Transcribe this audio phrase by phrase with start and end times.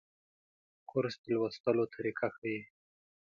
[0.89, 2.59] کورس د لوستلو طریقه ښيي.